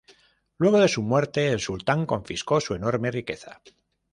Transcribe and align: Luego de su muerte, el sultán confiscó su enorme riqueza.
Luego 0.57 0.79
de 0.79 0.87
su 0.87 1.03
muerte, 1.03 1.51
el 1.51 1.59
sultán 1.59 2.07
confiscó 2.07 2.59
su 2.59 2.73
enorme 2.73 3.11
riqueza. 3.11 3.61